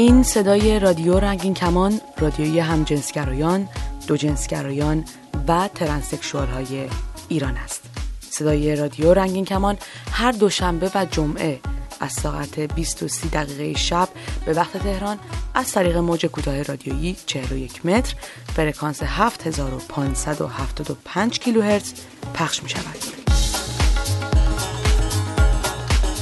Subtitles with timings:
[0.00, 3.68] این صدای رادیو رنگین کمان رادیوی همجنسگرایان
[4.06, 5.04] دو جنسگرایان
[5.48, 6.88] و ترنسکشوال های
[7.28, 7.82] ایران است
[8.30, 9.78] صدای رادیو رنگین کمان
[10.12, 11.60] هر دوشنبه و جمعه
[12.00, 14.08] از ساعت 20 و 30 دقیقه شب
[14.46, 15.18] به وقت تهران
[15.54, 18.14] از طریق موج کوتاه رادیویی 41 متر
[18.56, 21.92] فرکانس 7575 کیلوهرتز
[22.34, 22.96] پخش می شود.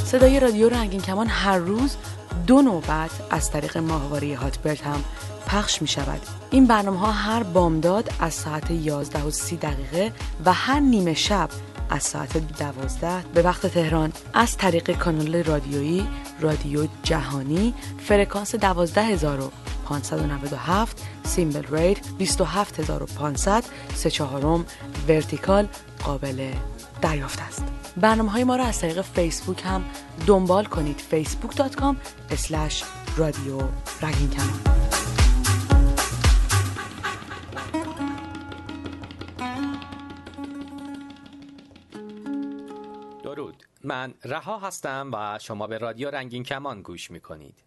[0.04, 1.96] صدای رادیو رنگین کمان هر روز
[2.48, 5.04] دو نوبت از طریق ماهواره هاتبرد هم
[5.46, 6.20] پخش می شود.
[6.50, 10.12] این برنامه ها هر بامداد از ساعت 11 و 30 دقیقه
[10.44, 11.48] و هر نیمه شب
[11.90, 16.08] از ساعت 12 به وقت تهران از طریق کانال رادیویی
[16.40, 24.64] رادیو جهانی فرکانس 12597 سیمبل ریت 27500 سه چهارم
[25.08, 25.68] ورتیکال
[26.04, 26.54] قابل
[27.02, 27.64] دریافت است.
[27.96, 29.84] برنامه های ما را از طریق فیسبوک هم
[30.26, 31.02] دنبال کنید.
[31.10, 31.96] facebook.com
[33.16, 33.58] رادیو
[34.02, 34.30] رگین
[43.22, 43.62] درود.
[43.84, 47.58] من رها هستم و شما به رادیو رنگین کمان گوش می‌کنید.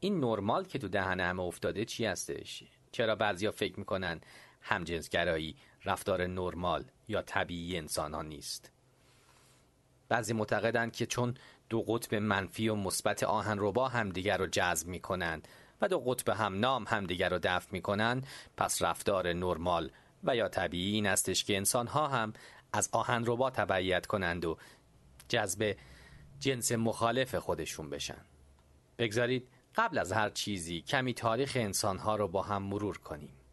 [0.00, 4.20] این نرمال که تو دهن همه افتاده چی هستش؟ چرا بعضیا فکر می‌کنن
[4.60, 8.70] همجنسگرایی رفتار نرمال یا طبیعی انسان ها نیست.
[10.08, 11.34] بعضی معتقدند که چون
[11.68, 15.48] دو قطب منفی و مثبت آهن ربا همدیگر رو جذب می کنند
[15.80, 19.90] و دو قطب هم نام همدیگر رو دفع می کنند پس رفتار نرمال
[20.24, 22.32] و یا طبیعی این استش که انسان ها هم
[22.72, 24.58] از آهن ربا تبعیت کنند و
[25.28, 25.76] جذب
[26.40, 28.24] جنس مخالف خودشون بشن.
[28.98, 33.43] بگذارید قبل از هر چیزی کمی تاریخ انسان ها رو با هم مرور کنیم.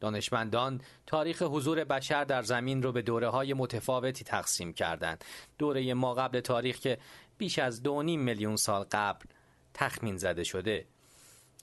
[0.00, 5.24] دانشمندان تاریخ حضور بشر در زمین رو به دوره های متفاوتی تقسیم کردند.
[5.58, 6.98] دوره ما قبل تاریخ که
[7.38, 9.26] بیش از دو میلیون سال قبل
[9.74, 10.86] تخمین زده شده.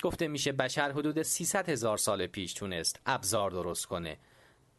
[0.03, 4.17] گفته میشه بشر حدود 300 هزار سال پیش تونست ابزار درست کنه.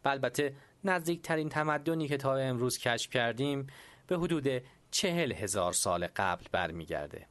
[0.04, 3.66] و البته نزدیکترین تمدنی که تا امروز کشف کردیم
[4.06, 7.26] به حدود چهل هزار سال قبل برمیگرده.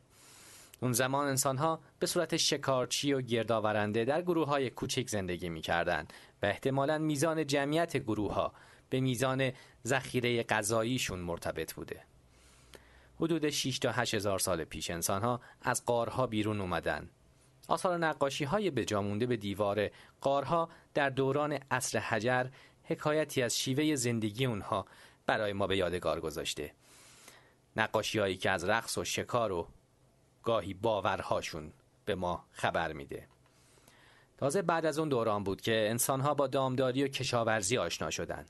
[0.82, 5.62] اون زمان انسان ها به صورت شکارچی و گردآورنده در گروه های کوچک زندگی می
[5.62, 6.08] کردن
[6.42, 8.54] و احتمالا میزان جمعیت گروه ها
[8.90, 9.52] به میزان
[9.86, 12.02] ذخیره غذاییشون مرتبط بوده.
[13.20, 17.10] حدود 6 تا 8 هزار سال پیش انسان ها از قارها بیرون اومدن.
[17.68, 19.90] آثار نقاشی های به جامونده به دیوار
[20.22, 22.46] قارها در دوران عصر حجر
[22.84, 24.86] حکایتی از شیوه زندگی اونها
[25.26, 26.72] برای ما به یادگار گذاشته.
[27.76, 29.68] نقاشی هایی که از رقص و شکار و
[30.46, 31.72] گاهی باورهاشون
[32.06, 33.28] به ما خبر میده
[34.38, 38.50] تازه بعد از اون دوران بود که انسانها با دامداری و کشاورزی آشنا شدند.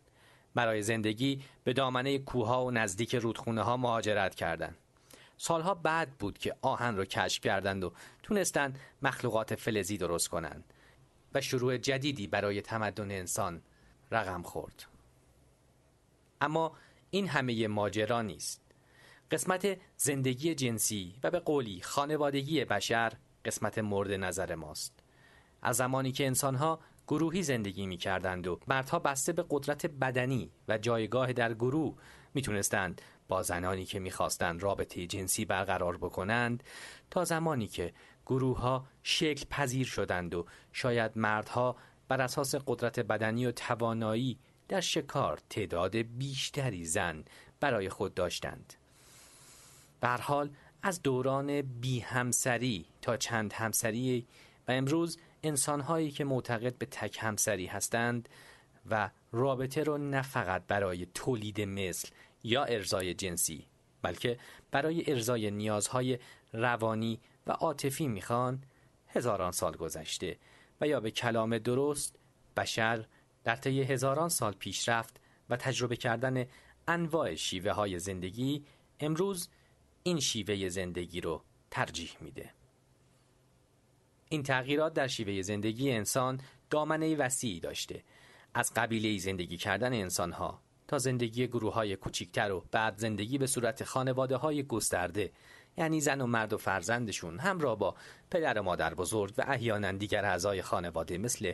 [0.56, 4.78] برای زندگی به دامنه کوها و نزدیک رودخونه ها مهاجرت کردند.
[5.38, 10.64] سالها بعد بود که آهن رو کشف کردند و تونستند مخلوقات فلزی درست کنند
[11.34, 13.62] و شروع جدیدی برای تمدن انسان
[14.12, 14.86] رقم خورد.
[16.42, 16.72] اما
[17.10, 18.65] این همه ماجرا نیست.
[19.36, 23.14] قسمت زندگی جنسی و به قولی خانوادگی بشر
[23.46, 25.00] قسمت مورد نظر ماست.
[25.62, 30.78] از زمانی که انسانها گروهی زندگی می کردند و مردها بسته به قدرت بدنی و
[30.78, 31.98] جایگاه در گروه
[32.34, 36.64] می‌تونستند با زنانی که می‌خواستند رابطه جنسی برقرار بکنند
[37.12, 37.94] تا زمانی که
[38.26, 41.76] گروه ها شکل پذیر شدند و شاید مردها
[42.08, 47.26] بر اساس قدرت بدنی و توانایی در شکار تعداد بیشتری زن
[47.60, 48.74] برای خود داشتند.
[50.02, 50.50] بر حال
[50.84, 54.28] از دوران بی همسری تا چند همسری
[54.68, 58.30] و امروز انسانهایی که معتقد به تک همسری هستند
[58.90, 62.10] و رابطه رو نه فقط برای تولید مثل
[62.44, 63.66] یا ارزای جنسی
[64.02, 64.40] بلکه
[64.72, 66.20] برای ارزای نیازهای
[66.54, 68.64] روانی و عاطفی می‌خوان
[69.08, 70.38] هزاران سال گذشته
[70.82, 72.16] و یا به کلام درست
[72.58, 73.06] بشر
[73.44, 75.20] در طی هزاران سال پیشرفت
[75.50, 76.46] و تجربه کردن
[76.88, 78.66] انواع شیوه های زندگی
[79.00, 79.50] امروز
[80.08, 81.42] این شیوه زندگی رو
[81.72, 82.50] ترجیح میده.
[84.30, 88.04] این تغییرات در شیوه زندگی انسان دامنه وسیعی داشته
[88.54, 93.84] از قبیله زندگی کردن انسانها تا زندگی گروه های کوچیکتر و بعد زندگی به صورت
[93.84, 95.32] خانواده های گسترده
[95.78, 97.96] یعنی زن و مرد و فرزندشون همراه با
[98.32, 101.54] پدر و مادر بزرگ و احیانا دیگر اعضای خانواده مثل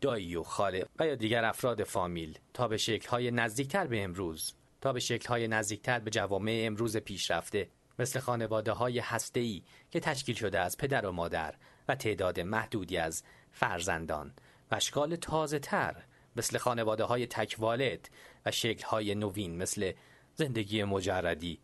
[0.00, 4.92] دایی و خاله و یا دیگر افراد فامیل تا به شکل‌های نزدیکتر به امروز تا
[4.92, 7.68] به شکل‌های نزدیکتر به جوامع امروز پیشرفته
[8.00, 9.60] مثل خانواده های هسته
[9.90, 11.54] که تشکیل شده از پدر و مادر
[11.88, 14.32] و تعداد محدودی از فرزندان.
[14.70, 15.96] و اشکال تازه تر
[16.36, 18.10] مثل خانواده های تکوالد
[18.46, 19.92] و شکل های نوین مثل
[20.34, 21.60] زندگی مجردی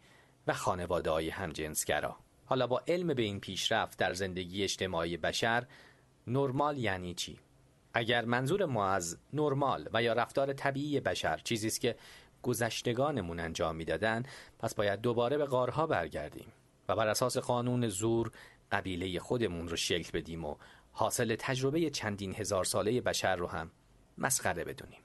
[0.47, 2.17] و خانواده های همجنسگرا.
[2.45, 5.67] حالا با علم به این پیشرفت در زندگی اجتماعی بشر
[6.27, 7.39] نرمال یعنی چی؟
[7.95, 11.97] اگر منظور ما از نرمال و یا رفتار طبیعی بشر چیزی است که
[12.47, 14.23] گذشتگانمون انجام می‌دادن
[14.59, 16.53] پس باید دوباره به غارها برگردیم
[16.89, 18.31] و بر اساس قانون زور
[18.73, 20.57] قبیله خودمون رو شکل بدیم و
[20.93, 23.71] حاصل تجربه چندین هزار ساله بشر رو هم
[24.19, 25.01] مسخره بدونیم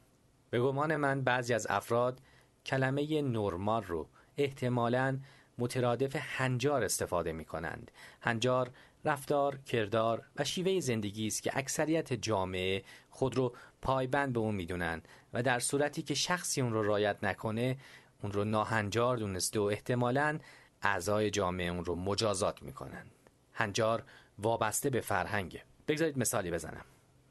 [0.50, 2.20] به گمان من بعضی از افراد
[2.66, 4.08] کلمه نرمال رو
[4.38, 5.20] احتمالاً
[5.58, 7.92] مترادف هنجار استفاده می کنند.
[8.22, 8.72] هنجار
[9.06, 15.02] رفتار، کردار و شیوه زندگی است که اکثریت جامعه خود رو پایبند به اون می‌دونن
[15.34, 17.78] و در صورتی که شخصی اون رو رایت نکنه
[18.24, 20.40] اون رو ناهنجار دونسته و احتمالاً
[20.82, 23.06] اعضای جامعه اون رو مجازات می‌کنن.
[23.54, 24.04] هنجار
[24.40, 25.64] وابسته به فرهنگه.
[25.88, 26.86] بگذارید مثالی بزنم.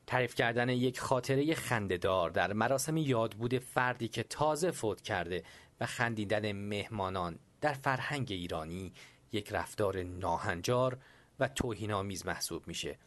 [0.06, 5.44] تعریف کردن یک خاطره خندهدار در مراسم یادبود فردی که تازه فوت کرده
[5.81, 8.93] و خندیدن مهمانان در فرهنگ ایرانی
[9.32, 10.99] یک رفتار ناهنجار
[11.41, 12.99] و توهینآمیز محسوب میشه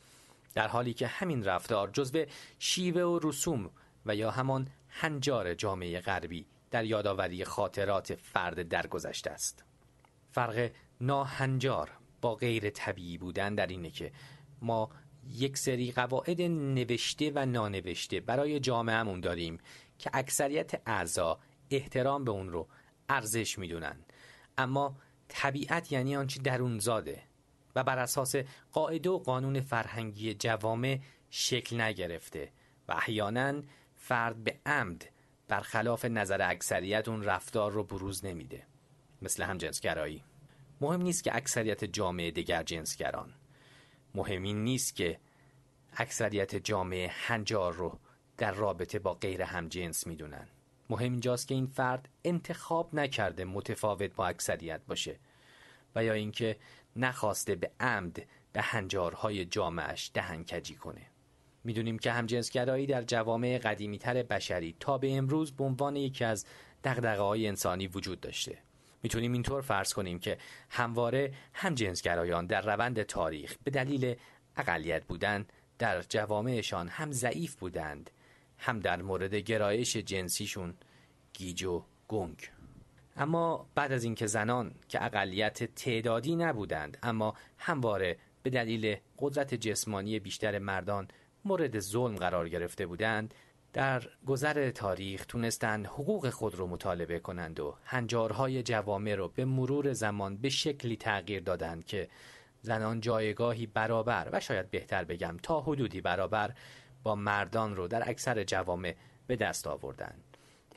[0.54, 2.26] در حالی که همین رفتار جزو
[2.60, 3.70] شیوه و رسوم
[4.06, 9.64] و یا همان هنجار جامعه غربی در یادآوری خاطرات فرد درگذشته است.
[10.32, 10.72] فرق
[11.02, 11.92] ناهنجار
[12.22, 14.12] با غیر طبیعی بودن در اینه که
[14.62, 14.90] ما
[15.30, 19.58] یک سری قواعد نوشته و نانوشته برای جامعهمون داریم
[20.00, 21.40] که اکثریت اعضا
[21.72, 22.68] احترام به اون رو
[23.10, 23.96] ارزش می‌دونن.
[24.58, 24.98] اما
[25.28, 27.24] طبیعت یعنی آنچه درون زاده
[27.76, 28.36] و بر اساس
[28.72, 31.00] قاعده و قانون فرهنگی جوامع
[31.30, 32.52] شکل نگرفته
[32.88, 33.62] و احیانا
[33.96, 35.06] فرد به عمد
[35.48, 38.68] برخلاف نظر اکثریت اون رفتار رو بروز نمیده
[39.22, 40.24] مثل هم جنسگرایی.
[40.82, 43.34] مهم نیست که اکثریت جامعه دیگر جنسگران.
[44.16, 45.20] مهم این نیست که
[45.98, 48.00] اکثریت جامعه هنجار رو
[48.38, 50.48] در رابطه با غیر هم جنس می‌دونن.
[50.90, 55.20] مهم اینجاست که این فرد انتخاب نکرده متفاوت با اکثریت باشه
[55.96, 56.58] و یا اینکه
[56.96, 61.02] نخواسته به عمد به هنجارهای جامعش دهنکجی کنه.
[61.64, 66.46] می‌دونیم که همجنسگرایی در جوامع قدیمیتر بشری تا به امروز به عنوان یکی از
[66.84, 68.58] دقدقه های انسانی وجود داشته.
[69.04, 70.38] می‌تونیم اینطور فرض کنیم که
[70.70, 74.16] همواره همجنسگرایان در روند تاریخ به دلیل
[74.58, 75.46] اقلیت بودن
[75.80, 78.10] در جوامعشان هم ضعیف بودند
[78.58, 80.74] هم در مورد گرایش جنسیشون
[81.34, 82.50] گیج و گنگ.
[83.18, 90.20] اما بعد از اینکه زنان که اقلیت تعدادی نبودند اما همواره به دلیل قدرت جسمانی
[90.20, 91.08] بیشتر مردان
[91.46, 93.34] مورد ظلم قرار گرفته بودند
[93.74, 99.94] در گذر تاریخ تونستند حقوق خود رو مطالبه کنند و هنجارهای جوامع رو به مرور
[99.94, 102.10] زمان به شکلی تغییر دادند که
[102.62, 106.54] زنان جایگاهی برابر و شاید بهتر بگم تا حدودی برابر
[107.04, 108.96] با مردان رو در اکثر جوامع
[109.28, 110.33] به دست آوردند.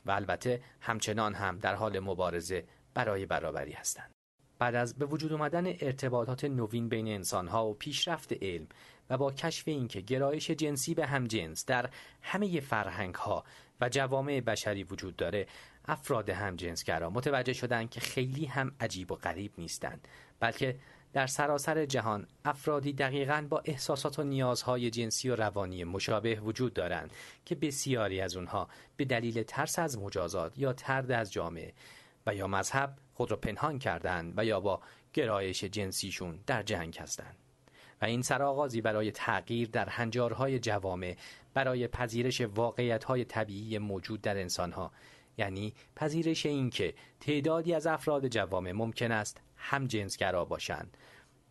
[0.07, 2.63] و البته همچنان هم در حال مبارزه
[2.93, 4.11] برای برابری هستند.
[4.59, 8.67] بعد از به وجود آمدن ارتباطات نوین بین انسانها و پیشرفت علم
[9.09, 11.89] و با کشف اینکه گرایش جنسی به هم جنس در
[12.21, 13.43] همه فرهنگ ها
[13.81, 15.47] و جوامع بشری وجود داره
[15.85, 20.07] افراد هم جنسگرا متوجه شدند که خیلی هم عجیب و غریب نیستند
[20.39, 20.79] بلکه
[21.13, 27.13] در سراسر جهان افرادی دقیقا با احساسات و نیازهای جنسی و روانی مشابه وجود دارند
[27.45, 28.67] که بسیاری از اونها
[28.97, 31.73] به دلیل ترس از مجازات یا ترد از جامعه
[32.25, 34.81] و یا مذهب خود را پنهان کردند و یا با
[35.13, 37.35] گرایش جنسیشون در جنگ هستند.
[38.01, 41.17] و این سرآغازی برای تغییر در هنجارهای جوامع
[41.53, 44.91] برای پذیرش واقعیتهای طبیعی موجود در انسانها
[45.37, 50.97] یعنی پذیرش اینکه تعدادی از افراد جوامع ممکن است هم جنسگرا باشند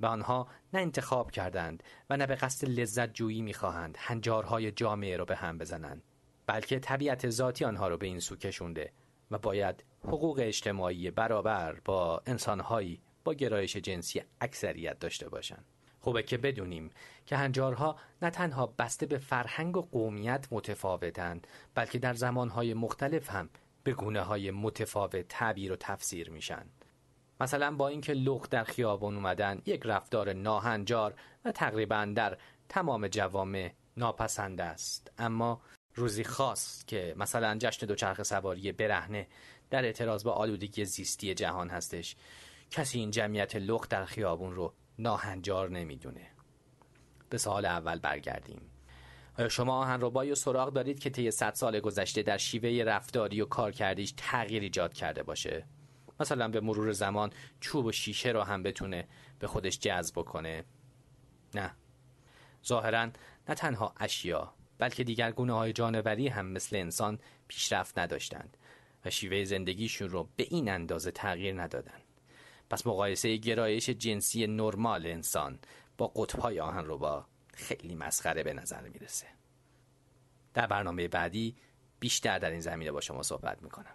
[0.01, 5.25] و آنها نه انتخاب کردند و نه به قصد لذت جویی می‌خواهند هنجارهای جامعه را
[5.25, 6.03] به هم بزنند
[6.47, 8.93] بلکه طبیعت ذاتی آنها را به این سو کشونده
[9.31, 15.65] و باید حقوق اجتماعی برابر با انسانهایی با گرایش جنسی اکثریت داشته باشند.
[16.01, 16.91] خوبه که بدونیم
[17.27, 23.51] که هنجارها نه تنها بسته به فرهنگ و قومیت متفاوتند بلکه در زمانهای مختلف هم
[23.85, 26.67] به گونه های متفاوت تعبیر و تفسیر میشن.
[27.40, 31.14] مثلا با اینکه لخ در خیابان اومدن یک رفتار ناهنجار
[31.45, 32.38] و تقریبا در
[32.69, 35.12] تمام جوامع ناپسند است.
[35.19, 35.61] اما
[35.95, 39.28] روزی خاص که مثلا جشن دوچرخه سواری برهنه
[39.71, 42.16] در اعتراض با آلودگی زیستی جهان هستش
[42.71, 46.31] کسی این جمعیت لخ در خیابون رو ناهنجار نمی‌دونه.
[47.31, 48.61] به سال اول برگردیم.
[49.38, 53.45] آیا شما آهن رو سراغ دارید که طی صد سال گذشته در شیوه رفتاری و
[53.45, 55.66] کارکردیش تغییر ایجاد کرده باشه؟
[56.20, 59.08] مثلا به مرور زمان چوب و شیشه رو هم بتونه
[59.38, 60.64] به خودش جذب کنه
[61.54, 61.70] نه.
[62.66, 63.06] ظاهرا
[63.49, 67.18] نه تنها اشیا بلکه دیگر گونه های جانوری هم مثل انسان
[67.49, 68.56] پیشرفت نداشتند
[69.04, 72.02] و شیوه زندگیشون رو به این اندازه تغییر ندادند
[72.70, 75.58] پس مقایسه گرایش جنسی نرمال انسان
[75.99, 79.26] با قطبهای آهن رو با خیلی مسخره به نظر می‌رسه.
[80.54, 81.56] در برنامه بعدی
[82.00, 83.92] بیشتر در این زمینه با شما صحبت می‌کنم.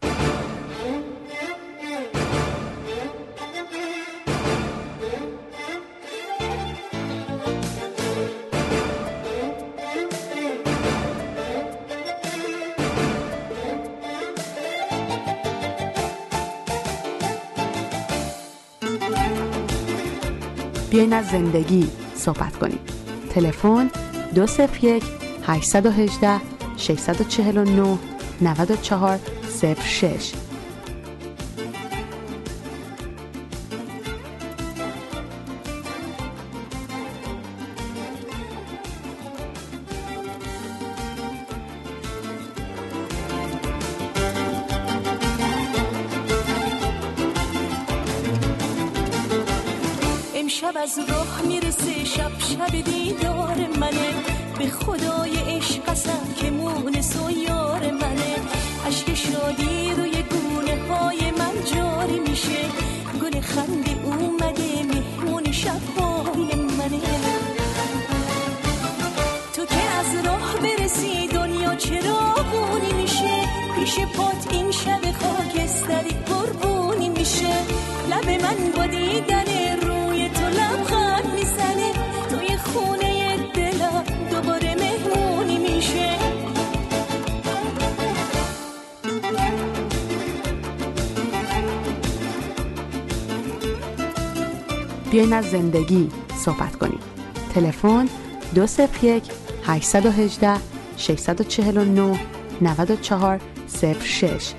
[20.92, 22.80] بیاین از زندگی صحبت کنیم.
[23.30, 23.90] تلفن
[24.36, 25.04] 201
[25.48, 26.42] 818
[26.78, 27.98] 649
[28.42, 29.20] 94
[29.84, 30.34] 06
[65.66, 66.11] مهمون
[95.12, 97.00] بیاین از زندگی صحبت کنیم.
[97.54, 98.10] تلفن
[98.56, 99.24] 201
[99.66, 100.54] 818
[100.98, 102.20] 649
[102.62, 103.40] 94
[104.02, 104.54] 06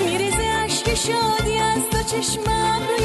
[0.00, 3.03] میریزه عشق شادی از دو چشمم.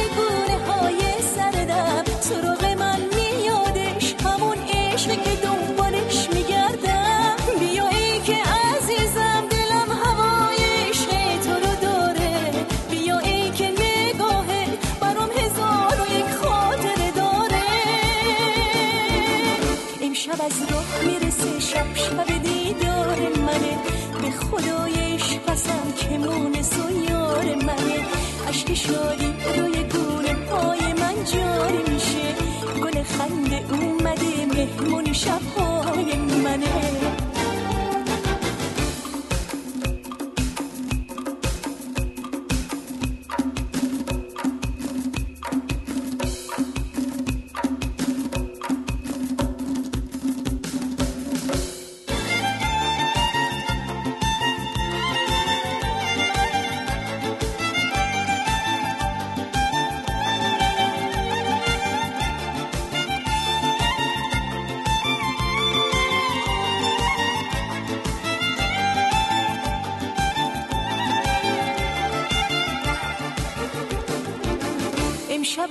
[28.80, 31.89] شادی روی گونه های من جاری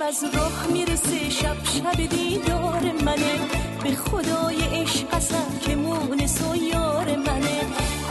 [0.01, 3.39] امشب از راه می‌رسه شب شب دیدار منه.
[3.83, 7.59] به خدای عشق قسم که مونس و یار منه.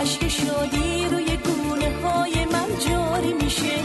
[0.01, 3.79] عشق شادی روی گونه های من جاری میشه.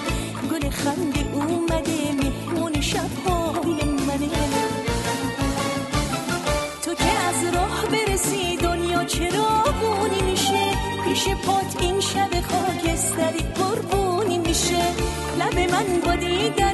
[0.52, 4.30] گل خنده اومده مهمون شبهای منه.
[6.86, 10.64] تو که از راه برسی دنیا چراغونی میشه؟
[11.06, 14.84] پیش پات این شب خاکستری قربونی میشه.
[15.40, 16.74] لب من با دیدن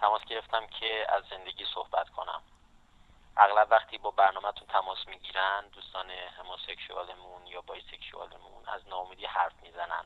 [0.00, 2.42] تماس گرفتم که از زندگی صحبت کنم.
[3.36, 10.04] اغلب وقتی با برنامهتون تماس می‌گیرن دوستان هموسکشوالمون یا بایسکشوالمون از ناامیدی حرف می‌زنن.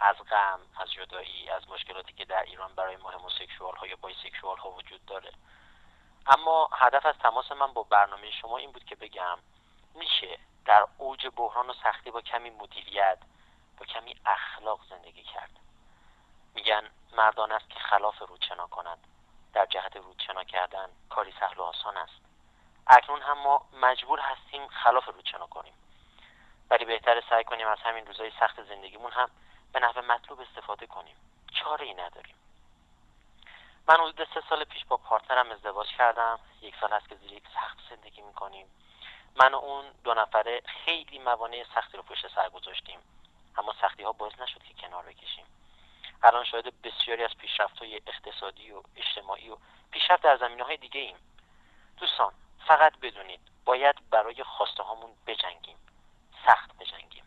[0.00, 4.56] از غم از جدایی از مشکلاتی که در ایران برای ما هموسکشوال ها یا بایسکشوال
[4.56, 5.32] ها وجود داره.
[6.26, 9.38] اما هدف از تماس من با برنامه شما این بود که بگم
[9.94, 13.18] میشه در اوج بحران و سختی با کمی مدیریت
[13.78, 15.61] با کمی اخلاق زندگی کرد.
[16.54, 19.06] میگن مردان است که خلاف رودشنا کنند.
[19.52, 22.20] در جهت رودشنا کردن کاری سهل و آسان است.
[22.86, 25.74] اکنون هم ما مجبور هستیم خلاف رودشنا کنیم.
[26.70, 29.30] ولی بهتر سعی کنیم از همین روزهای سخت زندگیمون هم
[29.72, 31.16] به نحو مطلوب استفاده کنیم.
[31.54, 32.34] چاره ای نداریم.
[33.88, 36.38] من حدود سه سال پیش با پارتنرم ازدواج کردم.
[36.60, 38.66] یک سال هست که زیر یک سخت زندگی می‌کنیم.
[39.36, 43.00] من و اون دو نفره خیلی موانع سختی رو پشت سر گذاشتیم.
[43.58, 45.46] اما سختی ها باعث نشد که کنار بکشیم.
[46.22, 49.56] الان شاهد بسیاری از پیشرفت های اقتصادی و اجتماعی و
[49.90, 51.16] پیشرفت در زمینه های دیگه ایم.
[51.96, 52.32] دوستان
[52.66, 55.76] فقط بدونید باید برای خواسته هامون بجنگیم.
[56.46, 57.24] سخت بجنگیم.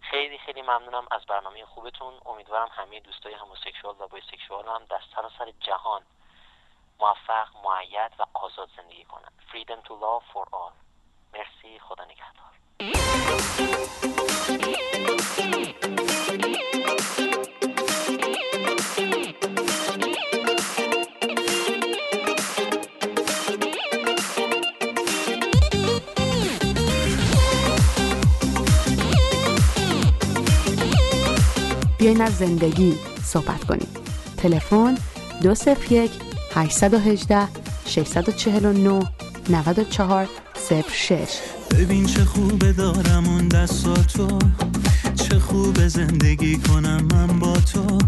[0.00, 2.14] خیلی خیلی ممنونم از برنامه خوبتون.
[2.26, 6.02] امیدوارم همه دوستای هموسکشوال و بایسکشوال هم در سراسر جهان
[7.00, 9.32] موفق معید و آزاد زندگی کنند.
[9.52, 10.72] Freedom to love for all.
[11.32, 12.52] مرسی خدا نگهدار.
[32.02, 32.94] بیاین از زندگی
[33.24, 33.88] صحبت کنیم.
[34.36, 34.94] تلفن
[35.42, 36.10] 201
[36.54, 37.48] 818
[37.86, 39.02] 649
[39.50, 40.28] 94
[40.92, 41.16] 06
[41.70, 44.38] ببین چه خوبه دارم اون دستاتو.
[45.14, 47.98] چه خوبه زندگی کنم من با تو.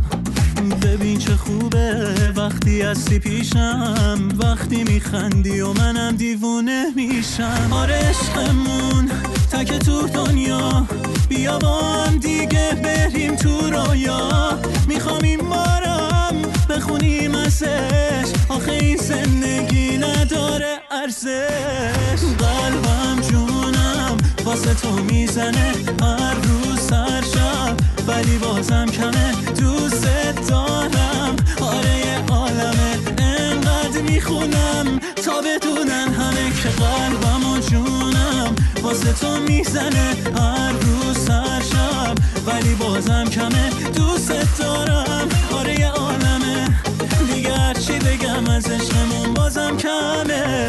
[0.82, 4.28] ببین چه خوبه وقتی هستی پیشم.
[4.38, 7.68] وقتی میخندی و منم دیوونه میشم.
[7.70, 9.10] آره عشقمون
[9.52, 10.86] تک تو دنیا.
[11.28, 14.58] بیا با هم دیگه بریم تو رویا.
[14.88, 18.32] می‌خوام این بارم بخونیم ازش.
[18.48, 22.24] آخه این زندگی نداره ارزش.
[22.38, 25.72] قلبم جونم واسه تو می‌زنه
[26.02, 27.76] هر روز هر شب.
[28.08, 29.32] ولی بازم کمه.
[29.60, 30.06] دوست
[30.48, 31.36] دارم
[34.14, 38.54] می‌خونم تا بدونن همه که قلبم و جونم.
[38.82, 42.14] واسه تو می‌زنه هر روز هر شب
[42.46, 45.28] ولی بازم کمه دوست دارم.
[45.58, 46.68] آره یه عالمه
[47.34, 50.68] دیگه هرچی بگم از عشقمون بازم کمه.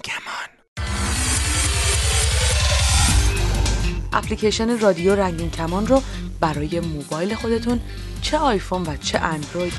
[4.13, 6.01] اپلیکیشن رادیو رنگین کمان رو
[6.39, 7.79] برای موبایل خودتون
[8.21, 9.73] چه آیفون و چه اندروید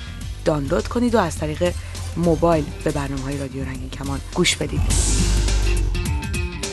[0.44, 1.74] دانلود کنید و از طریق
[2.16, 4.80] موبایل به برنامه های رادیو رنگین کمان گوش بدید.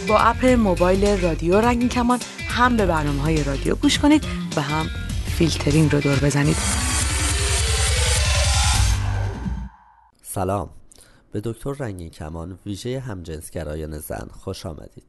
[0.07, 2.19] با اپ موبایل رادیو رنگین کمان
[2.49, 4.85] هم به برنامه های رادیو گوش کنید و هم
[5.37, 6.55] فیلترینگ رو دور بزنید.
[10.21, 10.69] سلام.
[11.31, 15.03] به دکتر رنگین کمان ویژه همجنسگرایان زن خوش آمدید.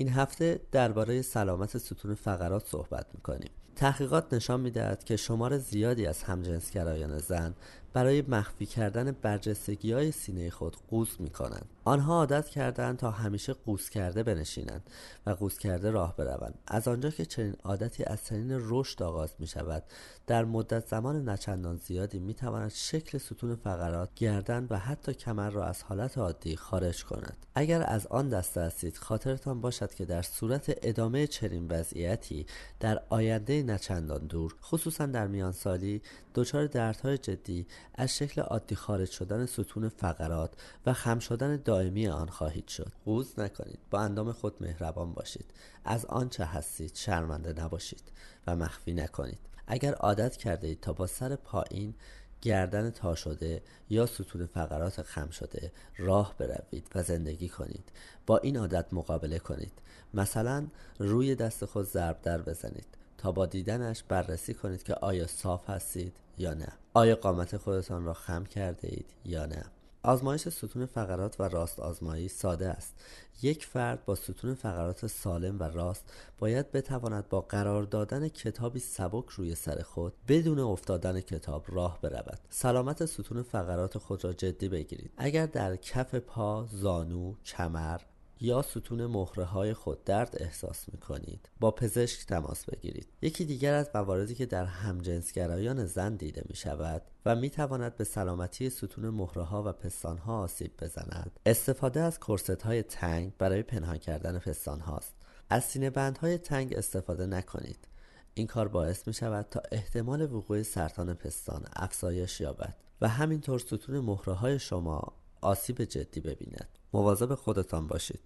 [0.00, 3.50] این هفته درباره سلامت ستون فقرات صحبت می‌کنیم.
[3.76, 7.54] تحقیقات نشان می‌دهد که شمار زیادی از همجنسگرایان زن
[7.92, 11.68] برای مخفی کردن برجستگی های سینه خود قوز می کنند.
[11.84, 14.90] آنها عادت کردند تا همیشه قوز کرده بنشینند
[15.26, 16.54] و قوز کرده راه بروند.
[16.66, 19.82] از آنجا که چنین عادتی از سنین رشد آغاز می شود
[20.26, 25.64] در مدت زمان نچندان زیادی می تواند شکل ستون فقرات گردن و حتی کمر را
[25.64, 27.36] از حالت عادی خارج کند.
[27.54, 32.46] اگر از آن دسته هستید خاطرتان باشد که در صورت ادامه چنین وضعیتی
[32.80, 36.02] در آینده نچندان دور خصوصا در میان سالی
[36.34, 40.50] دچار دردهای جدی از شکل عادی خارج شدن ستون فقرات
[40.86, 42.92] و خم شدن دائمی آن خواهید شد.
[43.04, 43.78] قوز نکنید.
[43.90, 45.50] با اندام خود مهربان باشید.
[45.84, 48.12] از آنچه هستید شرمنده نباشید
[48.46, 49.38] و مخفی نکنید.
[49.66, 51.94] اگر عادت کرده اید تا با سر پایین
[52.42, 57.92] گردن تا شده یا ستون فقرات خم شده راه بروید و زندگی کنید.
[58.26, 59.72] با این عادت مقابله کنید.
[60.14, 60.66] مثلا
[60.98, 62.86] روی دست خود ضرب در بزنید.
[63.18, 66.72] تا با دیدنش بررسی کنید که آیا صاف هستید یا نه.
[66.94, 69.64] آیا قامت خودتان را خم کرده اید یا نه؟
[70.02, 72.94] آزمایش ستون فقرات و راست آزمایی ساده است.
[73.42, 79.28] یک فرد با ستون فقرات سالم و راست باید بتواند با قرار دادن کتابی سبک
[79.28, 82.38] روی سر خود بدون افتادن کتاب راه برود.
[82.48, 85.12] سلامت ستون فقرات خود را جدی بگیرید.
[85.16, 88.00] اگر در کف پا زانو کمر
[88.40, 93.08] یا ستون مهره های خود درد احساس می کنید با پزشک تماس بگیرید.
[93.22, 98.04] یکی دیگر از مواردی که در همجنسگرایان زن دیده می شود و می تواند به
[98.04, 103.62] سلامتی ستون مهره ها و پستان ها آسیب بزند استفاده از کرست های تنگ برای
[103.62, 105.14] پنهان کردن پستان هاست.
[105.50, 107.88] از سینه های تنگ استفاده نکنید.
[108.34, 113.98] این کار باعث می شود تا احتمال وقوع سرطان پستان افزایش یابد و همینطور ستون
[113.98, 116.68] مهره های شما آسیب جدی ببیند.
[116.92, 118.20] مواظب خودتان باشید.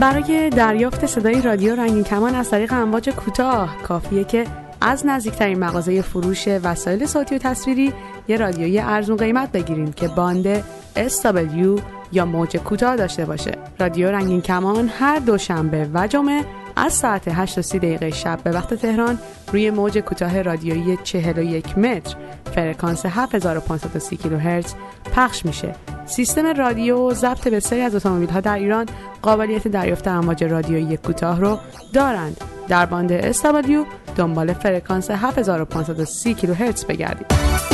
[0.00, 4.46] برای دریافت صدای رادیو رنگین کمان از طریق امواج کوتاه کافیه که
[4.80, 7.92] از نزدیکترین مغازه فروش وسایل صوتی و تصویری
[8.28, 10.60] یه رادیوی ارزون قیمت بگیرید که باند
[10.96, 11.80] SW
[12.12, 13.52] یا موج کوتاه داشته باشه.
[13.80, 16.44] رادیو رنگین کمان هر دوشنبه و جمعه
[16.76, 19.18] از ساعت 8 تا دقیقه شب به وقت تهران
[19.52, 22.16] روی موج کوتاه رادیویی 41 متر.
[22.54, 24.74] فرکانس 7530 کیلوهرتز
[25.14, 25.74] پخش میشه.
[26.06, 28.86] سیستم رادیو و ضبط بسیاری از اتومبیل ها در ایران
[29.22, 31.58] قابلیت دریافت امواج رادیویی کوتاه رو
[31.92, 32.40] دارند.
[32.68, 37.73] در باند SW دنبال فرکانس 7530 کیلوهرتز بگردید.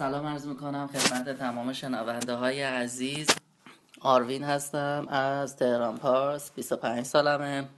[0.00, 3.26] سلام عرض می‌کنم خدمت تمام شنونده های عزیز.
[4.00, 7.68] آروین هستم از تهران پارس 25 سالمه.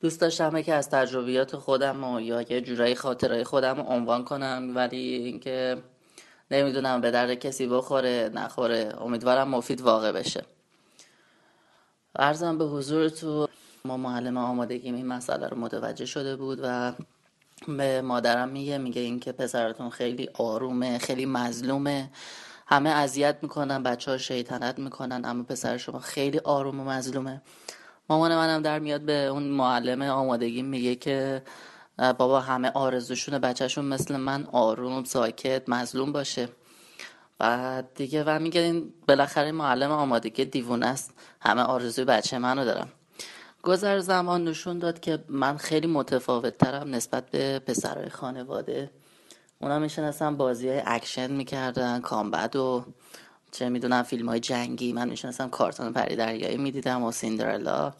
[0.00, 4.72] دوست داشتم که از تجربیات خودم و یا یه جورایی خاطرهای خودم رو عنوان کنم
[4.74, 5.82] ولی اینکه
[6.50, 8.94] نمی‌دونم به درد کسی بخوره نخوره.
[9.00, 10.42] امیدوارم مفید واقع بشه.
[12.16, 13.48] ارزم به حضور تو
[13.84, 16.92] ما معلم آمادگی این مسئله رو متوجه شده بود و
[17.68, 22.10] به مادرم میگه میگه اینکه پسرتون خیلی آرومه خیلی مظلومه.
[22.66, 27.42] همه اذیت می‌کنن بچه ها شیطنت می‌کنن اما پسر شما خیلی آروم و مظلومه.
[28.08, 31.42] مامان منم در میاد به اون معلم آمادگی میگه که
[32.18, 36.48] بابا همه آرزوشون بچهشون مثل من آروم ساکت مظلوم باشه.
[37.38, 41.14] بعد دیگه و میگه این بالاخره معلم آمادگی دیوونه است.
[41.40, 42.88] همه آرزوی بچه منو دارم
[43.62, 48.90] گذر زمان نشون داد که من خیلی متفاوت ترم نسبت به پسرهای خانواده.
[49.58, 52.84] اونا میشنستم بازی های اکشن می‌کردن combat و
[53.50, 54.92] چه می‌دونم فیلم های جنگی.
[54.92, 57.92] من میشنستم کارتون پری دریایی می‌دیدم و سیندرلا.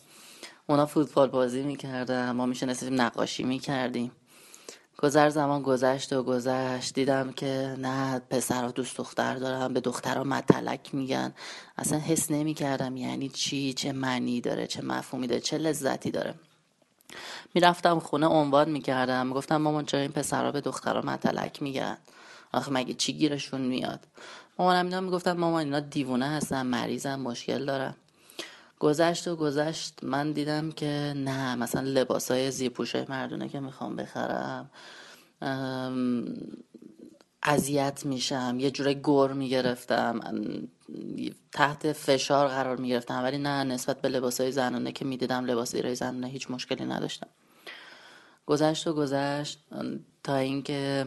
[0.66, 4.12] اونا فوتبال بازی می‌کردن ما میشنستیم نقاشی می‌کردیم.
[5.02, 6.94] گذر زمان گذشت و گذشت.
[6.94, 11.32] دیدم که نه پسر دوست دختر دارم به دخترها متلک میگن.
[11.78, 16.34] اصلا حس نمی‌کردم یعنی چی چه معنی داره چه مفهومی داره چه لذتی داره.
[17.54, 19.30] می‌رفتم خونه عنوان می‌کردم.
[19.30, 21.98] گفتم مامان چرا این پسرها به دخترها متلک میگن؟
[22.52, 24.00] آخه مگه چی گیرشون میاد؟
[24.58, 27.94] مامانم اینا می‌گفتم مامان اینا دیوونه هستن مریضن مشکل دارن.
[28.80, 29.98] گذشت و گذشت.
[30.02, 34.70] من دیدم که نه مثلا لباس های زیرپوشه مردونه که می‌خوام بخرم.
[37.42, 38.56] اذیت میشم.
[38.60, 40.20] یه جوره گر می‌گرفتم.
[41.52, 43.22] تحت فشار قرار می‌گرفتم.
[43.22, 47.28] ولی نه نسبت به لباس های زنانه که می‌دیدم لباس های زنانه هیچ مشکلی نداشتم.
[48.46, 49.64] گذشت و گذشت.
[50.22, 51.06] تا اینکه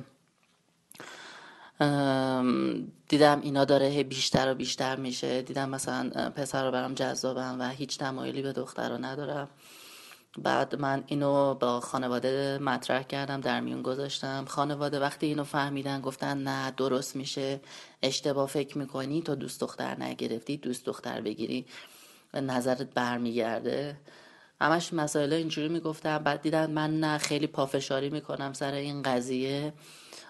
[3.08, 5.42] دیدم اینا داره بیشتر و بیشتر میشه.
[5.42, 9.50] دیدم مثلا پسر رو برام جذابم و هیچ تمایلی به دختر رو ندارم.
[10.38, 14.46] بعد من اینو با خانواده مطرح کردم در میون گذاشتم.
[14.48, 17.62] خانواده وقتی اینو فهمیدن گفتن نه درست میشه.
[18.02, 21.66] اشتباه فکر می‌کنی تو دوست دختر نگرفتی دوست دختر بگیری.
[22.34, 23.98] نظرت برمیگرده.
[24.62, 26.18] همش مسائل اینجوری می‌گفتم.
[26.18, 29.74] بعد دیدن من نه خیلی پافشاری می‌کنم سر این قضیه.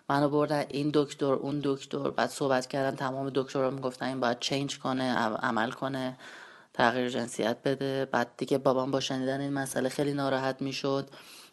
[0.10, 2.10] منو بردن این دکتر اون دکتر.
[2.10, 6.18] بعد صحبت کردن تمام دکترها می‌گفتن این باید چینج کنه عمل کنه
[6.74, 8.06] تغییر جنسیت بده.
[8.06, 11.10] بعد دیگه بابام با شنیدن این مسئله خیلی ناراحت می‌شد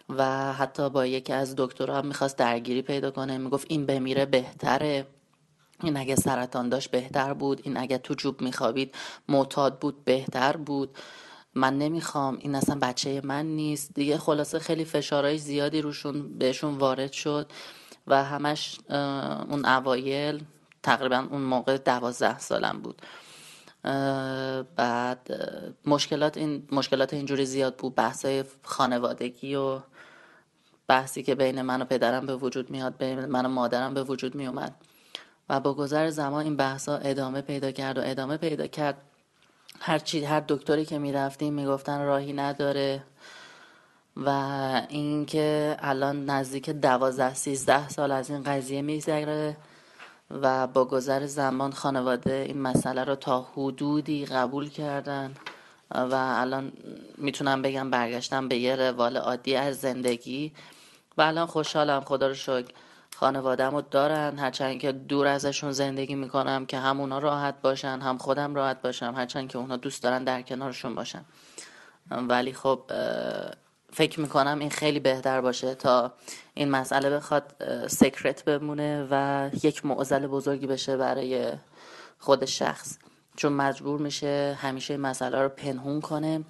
[0.08, 3.38] و حتی با یکی از دکترها هم می‌خواست درگیری پیدا کنه.
[3.38, 5.06] می‌گفت این بمیره بهتره.
[5.82, 7.60] این اگه سرطان داشت بهتر بود.
[7.64, 8.94] این اگه تو جوب میخوابید
[9.28, 10.98] معتاد بود بهتر بود.
[11.54, 12.38] من نمی‌خوام.
[12.40, 13.94] این اصلا بچه من نیست.
[13.94, 17.52] دیگه خلاصه خیلی فشارهای زیادی روشون بهشون وارد شد.
[18.06, 18.78] و همش
[19.48, 20.44] اون اوایل
[20.82, 23.02] تقریبا اون موقع دوازده سالم بود.
[24.76, 25.30] بعد
[25.86, 29.80] مشکلات این مشکلات اینجوری زیاد بود بحثای خانوادگی و
[30.88, 34.34] بحثی که بین من و پدرم به وجود میاد بین من و مادرم به وجود
[34.34, 34.74] می اومد
[35.48, 39.02] و با گذر زمان این بحثا ادامه پیدا کرد و ادامه پیدا کرد.
[39.80, 43.02] هر چی هر دکتری که می‌رفتیم می‌گفتن راهی نداره.
[44.26, 44.30] و
[44.88, 49.56] اینکه الان نزدیک دوازده سیزده سال از این قضیه میگذره
[50.30, 55.34] و با گذر زمان خانواده این مسئله رو تا حدودی قبول کردن
[55.94, 56.72] و الان
[57.18, 60.52] می‌تونم بگم برگشتم به یه روال عادی از زندگی
[61.16, 62.68] و الان خوشحالم خدا رو شکر
[63.16, 64.38] خانوادم رو دارن.
[64.38, 69.14] هرچند که دور ازشون زندگی می‌کنم که هم اونا راحت باشن هم خودم راحت باشم
[69.16, 71.24] هرچند که اونا دوست دارن در کنارشون باشن.
[72.10, 72.82] ولی خب
[73.92, 76.12] فکر می‌کنم این خیلی بهتر باشه تا
[76.54, 77.54] این مسئله بخواد
[77.86, 81.52] سکرت بمونه و یک معضل بزرگی بشه برای
[82.18, 82.98] خود شخص.
[83.36, 86.44] چون مجبور میشه همیشه این مسئله رو پنهون کنه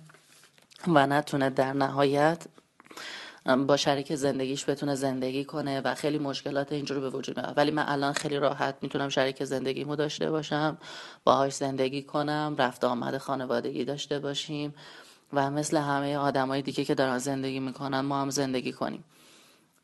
[0.86, 2.44] و نتونه در نهایت
[3.66, 7.84] با شریک زندگیش بتونه زندگی کنه و خیلی مشکلات اینجور به وجود میاد ولی من
[7.88, 10.78] الان خیلی راحت می‌تونم شریک زندگیمو داشته باشم
[11.24, 14.74] باهاش زندگی کنم رفت آمد خانوادگی داشته باشیم.
[15.32, 19.04] و مثل همه آدمای دیگه که دارن زندگی می‌کنن ما هم زندگی کنیم.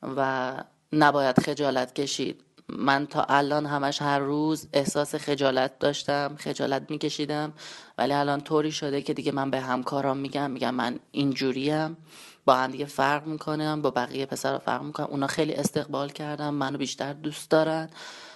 [0.03, 0.53] و
[0.93, 2.43] نباید خجالت کشید.
[2.69, 7.53] من تا الان همش هر روز احساس خجالت داشتم خجالت میکشیدم.
[7.99, 11.97] ولی الان طوری شده که دیگه من به همکارام میگم میگم من اینجوریم.
[12.45, 15.07] با هم دیگه فرق می‌کنم با بقیه پسر فرق می‌کنم.
[15.11, 17.91] اونا خیلی استقبال کردم منو بیشتر دوست دارن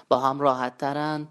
[0.08, 1.28] با هم راحت ترن.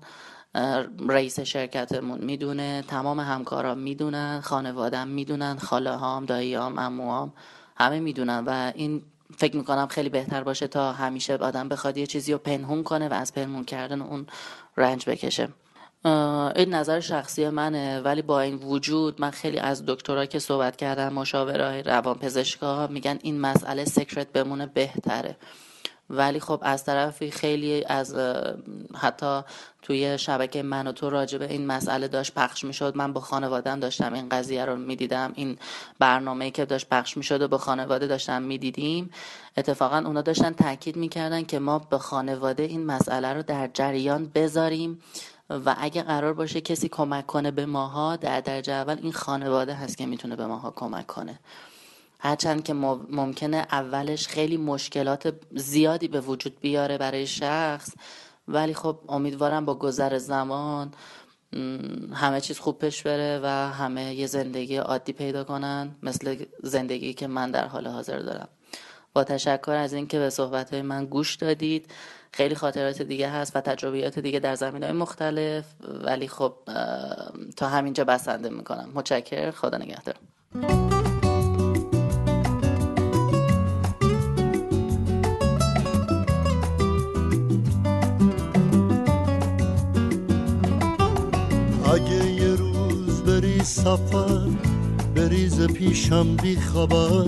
[1.09, 7.33] رئیس شرکتمون می‌دونه تمام همکارام می‌دونن خانوادم می‌دونن خاله هام دایی هام اموام
[7.77, 9.01] همه می‌دونن و این
[9.37, 13.13] فکر می‌کنم خیلی بهتر باشه تا همیشه آدم بخواد یه چیزی رو پنهون کنه و
[13.13, 14.27] از پنهون کردن اون
[14.77, 15.49] رنج بکشه.
[16.55, 21.13] این نظر شخصی منه ولی با این وجود من خیلی از دکترها که صحبت کردم
[21.13, 25.37] مشاورای روان پزشکا میگن این مسئله سکرت بمونه بهتره.
[26.09, 28.15] ولی خب از طرفی خیلی از
[28.95, 29.41] حتی
[29.81, 32.95] توی شبکه من و تو راجع به این مسئله داشت پخش می‌شد.
[32.95, 35.31] من با خانوادم داشتم این قضیه رو می‌دیدم.
[35.35, 35.57] این
[35.99, 39.11] برنامه که داشت پخش می‌شد و با خانواده داشتم می‌دیدیم.
[39.57, 45.01] اتفاقا اونا داشتن تاکید می‌کردن که ما به خانواده این مسئله رو در جریان بذاریم
[45.49, 49.97] و اگه قرار باشه کسی کمک کنه به ماها در درجه اول این خانواده هست
[49.97, 51.39] که می‌تونه به ماها کمک کنه.
[52.19, 57.89] هرچند که ممکنه اولش خیلی مشکلات زیادی به وجود بیاره برای شخص
[58.47, 60.93] ولی خب امیدوارم با گذر زمان
[62.13, 67.27] همه چیز خوب پیش بره و همه یه زندگی عادی پیدا کنن مثل زندگی که
[67.27, 68.47] من در حال حاضر دارم.
[69.13, 71.91] با تشکر از اینکه به صحبت من گوش دادید.
[72.31, 75.65] خیلی خاطرات دیگه هست و تجربیات دیگه در زمین های مختلف
[76.03, 76.53] ولی خب
[77.57, 78.89] تا همینجا بسنده می‌کنم.
[78.93, 80.15] متشکر خدا نگهدار.
[93.69, 94.47] سفر
[95.15, 97.25] بریز پیشم بی خبر.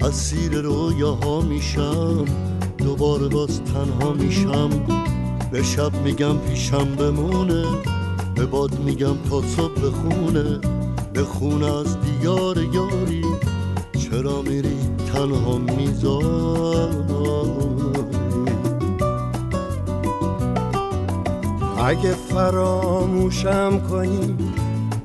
[0.00, 2.24] اسیر رویاها میشم
[2.78, 4.70] دوباره باز تنها میشم.
[5.52, 7.64] به شب میگم پیشم بمونه
[8.34, 10.58] به باد میگم تا صبح بخونه
[11.14, 13.24] بخونه از دیار یاری
[13.98, 14.76] چرا میری
[15.12, 16.84] تنها می‌ذاری؟
[21.78, 24.36] اگه فراموشم کنی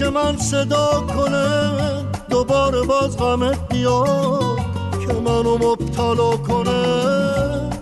[0.00, 1.80] گوش من صدا کنه
[2.30, 4.60] دوباره باز غمت بیاد
[5.06, 6.82] که منو مبتلا کنه.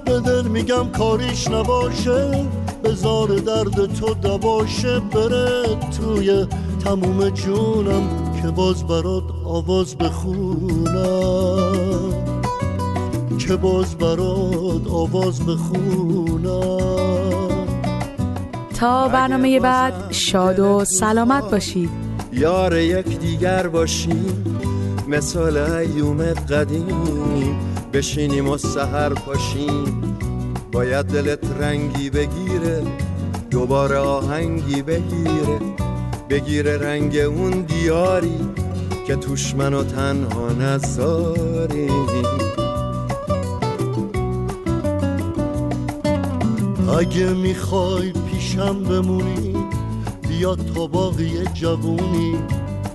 [0.05, 2.47] به دل میگم کاریش نباشه
[2.85, 5.63] بزار درد تو دباشه بره.
[5.99, 6.47] توی
[6.85, 10.95] تموم جونم که باز برات آواز بخونم.
[13.39, 16.79] که باز برات آواز بخونم.
[18.81, 24.45] تا برنامه بعد شاد و سلامت باشید یار یک دیگر باشیم.
[25.09, 27.57] مثال ایوم قدیم.
[27.93, 30.19] بشینیم و سهر پاشیم.
[30.73, 32.83] باید دلت رنگی بگیره.
[33.51, 35.59] دوباره آهنگی بگیره.
[36.31, 38.41] بگیره رنگ اون دیاری
[39.07, 41.89] که توش منو تنها نذاری
[46.99, 49.48] اگه می‌خوای پیشم بمونی
[50.39, 52.37] بیا تا باقی جوونی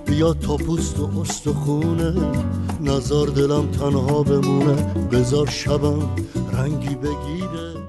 [0.05, 2.13] بیا تا پوست و استخونه.
[2.81, 5.99] نظر دلم تنها بمونه بزار شبم
[6.53, 7.82] رنگی بگیره.